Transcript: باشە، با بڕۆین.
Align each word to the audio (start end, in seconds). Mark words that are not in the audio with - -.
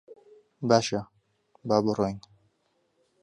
باشە، 0.69 1.01
با 1.67 1.77
بڕۆین. 1.85 2.17